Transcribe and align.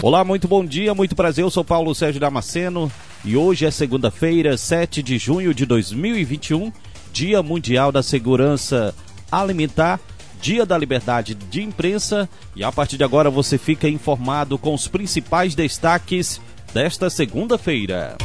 Olá, 0.00 0.22
muito 0.22 0.46
bom 0.46 0.64
dia, 0.64 0.94
muito 0.94 1.16
prazer. 1.16 1.42
Eu 1.42 1.50
sou 1.50 1.64
Paulo 1.64 1.92
Sérgio 1.92 2.20
Damasceno 2.20 2.90
e 3.24 3.36
hoje 3.36 3.66
é 3.66 3.70
segunda-feira, 3.70 4.56
7 4.56 5.02
de 5.02 5.18
junho 5.18 5.52
de 5.52 5.66
2021, 5.66 6.72
Dia 7.12 7.42
Mundial 7.42 7.90
da 7.90 8.00
Segurança 8.00 8.94
Alimentar, 9.30 9.98
Dia 10.40 10.64
da 10.64 10.78
Liberdade 10.78 11.34
de 11.34 11.62
Imprensa 11.64 12.28
e 12.54 12.62
a 12.62 12.70
partir 12.70 12.96
de 12.96 13.02
agora 13.02 13.28
você 13.28 13.58
fica 13.58 13.88
informado 13.88 14.56
com 14.56 14.72
os 14.72 14.86
principais 14.86 15.56
destaques 15.56 16.40
desta 16.72 17.10
segunda-feira. 17.10 18.16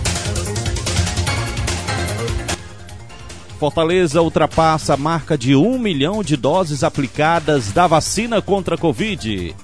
Fortaleza 3.59 4.21
ultrapassa 4.21 4.93
a 4.93 4.97
marca 4.97 5.35
de 5.35 5.55
um 5.55 5.79
milhão 5.79 6.21
de 6.21 6.37
doses 6.37 6.83
aplicadas 6.83 7.71
da 7.71 7.87
vacina 7.87 8.43
contra 8.43 8.75
a 8.75 8.77
Covid. 8.77 9.55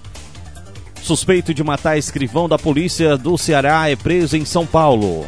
Suspeito 1.10 1.56
de 1.56 1.64
matar 1.64 1.98
escrivão 1.98 2.48
da 2.48 2.56
polícia 2.56 3.18
do 3.18 3.36
Ceará 3.36 3.90
é 3.90 3.96
preso 3.96 4.38
em 4.38 4.46
São 4.46 4.64
Paulo. 4.64 5.28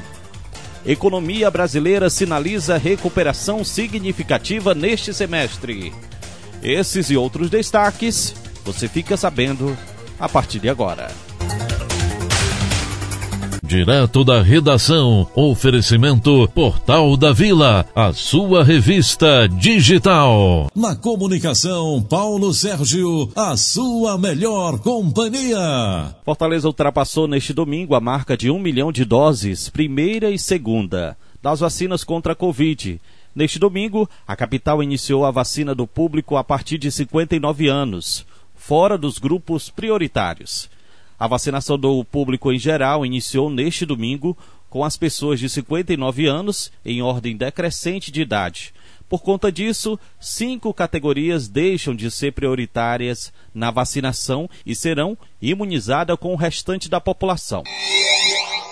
Economia 0.86 1.50
brasileira 1.50 2.08
sinaliza 2.08 2.78
recuperação 2.78 3.64
significativa 3.64 4.76
neste 4.76 5.12
semestre. 5.12 5.92
Esses 6.62 7.10
e 7.10 7.18
outros 7.18 7.50
destaques 7.50 8.36
você 8.64 8.88
fica 8.88 9.18
sabendo 9.18 9.76
a 10.20 10.30
partir 10.30 10.60
de 10.60 10.70
agora. 10.70 11.10
Direto 13.72 14.26
da 14.26 14.42
redação, 14.42 15.26
oferecimento 15.34 16.46
Portal 16.54 17.16
da 17.16 17.32
Vila, 17.32 17.86
a 17.96 18.12
sua 18.12 18.66
revista 18.66 19.48
digital. 19.48 20.70
Na 20.76 20.94
comunicação, 20.94 22.04
Paulo 22.04 22.54
Sérgio, 22.54 23.32
a 23.34 23.56
sua 23.56 24.18
melhor 24.18 24.78
companhia. 24.80 26.14
Fortaleza 26.26 26.68
ultrapassou 26.68 27.30
neste 27.30 27.54
domingo 27.54 27.96
a 27.96 28.02
marca 28.02 28.36
de 28.36 28.52
um 28.52 28.60
milhão 28.60 28.92
de 28.92 29.06
doses, 29.06 29.70
primeira 29.70 30.30
e 30.30 30.38
segunda, 30.38 31.16
das 31.42 31.62
vacinas 31.62 32.04
contra 32.04 32.34
a 32.34 32.36
Covid. 32.36 33.00
Neste 33.34 33.58
domingo, 33.58 34.06
a 34.28 34.36
capital 34.36 34.84
iniciou 34.84 35.24
a 35.24 35.32
vacina 35.32 35.74
do 35.74 35.88
público 35.88 36.36
a 36.36 36.44
partir 36.44 36.78
de 36.78 36.92
59 36.92 37.70
anos, 37.70 38.26
fora 38.54 38.98
dos 38.98 39.18
grupos 39.18 39.70
prioritários. 39.70 40.70
A 41.22 41.28
vacinação 41.28 41.78
do 41.78 42.04
público 42.04 42.52
em 42.52 42.58
geral 42.58 43.06
iniciou 43.06 43.48
neste 43.48 43.86
domingo 43.86 44.36
com 44.72 44.84
as 44.84 44.98
pessoas 44.98 45.40
de 45.40 45.48
59 45.48 46.26
anos 46.26 46.72
em 46.84 47.04
ordem 47.04 47.38
decrescente 47.38 48.12
de 48.12 48.24
idade. 48.24 48.74
Por 49.08 49.22
conta 49.22 49.52
disso, 49.52 50.00
cinco 50.20 50.74
categorias 50.74 51.48
deixam 51.48 51.96
de 51.96 52.10
ser 52.10 52.34
prioritárias 52.34 53.32
na 53.54 53.70
vacinação 53.70 54.50
e 54.66 54.74
serão 54.74 55.16
imunizadas 55.40 56.18
com 56.18 56.34
o 56.34 56.36
restante 56.36 56.90
da 56.90 57.00
população. 57.00 57.62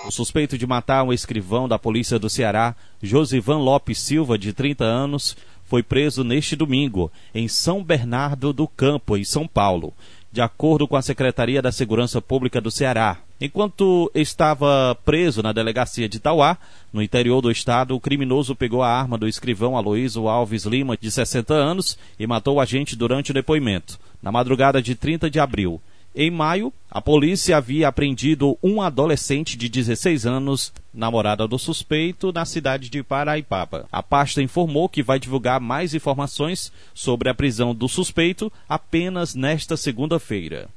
O 0.07 0.11
suspeito 0.11 0.57
de 0.57 0.65
matar 0.65 1.03
um 1.03 1.13
escrivão 1.13 1.67
da 1.67 1.77
polícia 1.77 2.17
do 2.17 2.31
Ceará, 2.31 2.75
Josivan 2.99 3.59
Lopes 3.59 3.99
Silva, 3.99 4.39
de 4.39 4.53
30 4.53 4.83
anos, 4.83 5.37
foi 5.65 5.83
preso 5.83 6.23
neste 6.23 6.55
domingo, 6.55 7.11
em 7.31 7.47
São 7.47 7.83
Bernardo 7.83 8.51
do 8.51 8.67
Campo, 8.67 9.15
em 9.15 9.23
São 9.23 9.47
Paulo 9.47 9.93
de 10.31 10.41
acordo 10.41 10.87
com 10.87 10.95
a 10.95 11.01
Secretaria 11.01 11.61
da 11.61 11.71
Segurança 11.71 12.21
Pública 12.21 12.61
do 12.61 12.69
Ceará. 12.69 13.17
Enquanto 13.41 14.11
estava 14.13 14.95
preso 15.05 15.41
na 15.41 15.53
delegacia 15.53 16.09
de 16.09 16.19
Tauá, 16.19 16.57
no 16.91 17.01
interior 17.01 17.41
do 17.41 17.49
estado, 17.49 17.95
o 17.95 17.99
criminoso 17.99 18.55
pegou 18.55 18.83
a 18.83 18.89
arma 18.89 19.17
do 19.17 19.27
escrivão 19.27 19.77
Aloísio 19.77 20.27
Alves 20.27 20.65
Lima, 20.65 20.97
de 20.97 21.09
60 21.09 21.53
anos, 21.53 21.97
e 22.19 22.27
matou 22.27 22.57
o 22.57 22.61
agente 22.61 22.95
durante 22.95 23.31
o 23.31 23.33
depoimento, 23.33 23.97
na 24.21 24.31
madrugada 24.31 24.81
de 24.81 24.93
30 24.93 25.29
de 25.29 25.39
abril. 25.39 25.81
Em 26.15 26.31
maio, 26.31 26.73
a 26.89 26.99
polícia 26.99 27.55
havia 27.55 27.87
apreendido 27.87 28.57
um 28.63 28.81
adolescente 28.81 29.55
de 29.55 29.69
16 29.69 30.25
anos, 30.25 30.73
namorada 30.91 31.47
do 31.47 31.59
suspeito, 31.59 32.31
na 32.31 32.45
cidade 32.45 32.89
de 32.89 33.03
Paraipaba. 33.03 33.87
A 33.91 34.01
pasta 34.01 34.41
informou 34.41 34.89
que 34.89 35.03
vai 35.03 35.19
divulgar 35.19 35.59
mais 35.59 35.93
informações 35.93 36.71
sobre 36.95 37.29
a 37.29 37.35
prisão 37.35 37.75
do 37.75 37.87
suspeito 37.87 38.51
apenas 38.67 39.35
nesta 39.35 39.77
segunda-feira. 39.77 40.67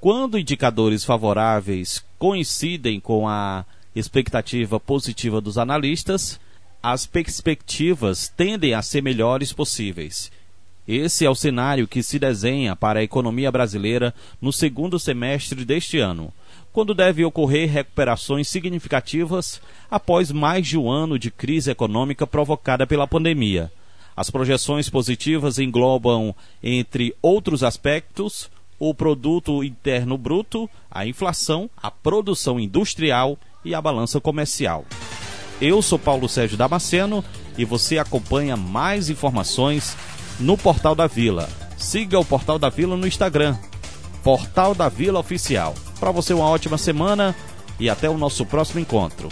Quando 0.00 0.36
indicadores 0.36 1.04
favoráveis 1.04 2.04
coincidem 2.18 2.98
com 2.98 3.28
a 3.28 3.64
expectativa 3.94 4.80
positiva 4.80 5.40
dos 5.40 5.56
analistas, 5.56 6.40
as 6.82 7.06
perspectivas 7.06 8.28
tendem 8.28 8.74
a 8.74 8.82
ser 8.82 9.00
melhores 9.00 9.52
possíveis 9.52 10.28
esse 10.94 11.24
é 11.24 11.30
o 11.30 11.34
cenário 11.34 11.88
que 11.88 12.02
se 12.02 12.18
desenha 12.18 12.76
para 12.76 13.00
a 13.00 13.02
economia 13.02 13.50
brasileira 13.50 14.14
no 14.40 14.52
segundo 14.52 14.98
semestre 14.98 15.64
deste 15.64 15.98
ano, 15.98 16.32
quando 16.72 16.94
deve 16.94 17.24
ocorrer 17.24 17.70
recuperações 17.70 18.48
significativas 18.48 19.60
após 19.90 20.30
mais 20.30 20.66
de 20.66 20.78
um 20.78 20.90
ano 20.90 21.18
de 21.18 21.30
crise 21.30 21.70
econômica 21.70 22.26
provocada 22.26 22.86
pela 22.86 23.06
pandemia. 23.06 23.70
As 24.16 24.30
projeções 24.30 24.90
positivas 24.90 25.58
englobam, 25.58 26.34
entre 26.62 27.14
outros 27.22 27.62
aspectos, 27.62 28.50
o 28.78 28.94
produto 28.94 29.62
interno 29.62 30.18
bruto, 30.18 30.68
a 30.90 31.06
inflação, 31.06 31.70
a 31.80 31.90
produção 31.90 32.58
industrial 32.58 33.38
e 33.64 33.74
a 33.74 33.80
balança 33.80 34.20
comercial. 34.20 34.84
Eu 35.60 35.80
sou 35.80 35.98
Paulo 35.98 36.28
Sérgio 36.28 36.58
Damasceno 36.58 37.24
e 37.56 37.64
você 37.64 37.98
acompanha 37.98 38.56
mais 38.56 39.08
informações 39.08 39.96
no 40.42 40.58
Portal 40.58 40.94
da 40.94 41.06
Vila. 41.06 41.48
Siga 41.76 42.18
o 42.18 42.24
Portal 42.24 42.58
da 42.58 42.68
Vila 42.68 42.96
no 42.96 43.06
Instagram, 43.06 43.56
Portal 44.22 44.74
da 44.74 44.88
Vila 44.88 45.20
Oficial. 45.20 45.74
Para 45.98 46.10
você 46.10 46.34
uma 46.34 46.46
ótima 46.46 46.76
semana 46.76 47.34
e 47.78 47.88
até 47.88 48.10
o 48.10 48.18
nosso 48.18 48.44
próximo 48.44 48.80
encontro. 48.80 49.28